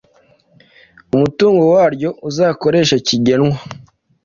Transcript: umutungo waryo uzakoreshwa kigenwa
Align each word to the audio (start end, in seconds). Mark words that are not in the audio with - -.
umutungo 1.13 1.63
waryo 1.75 2.09
uzakoreshwa 2.29 2.97
kigenwa 3.07 3.53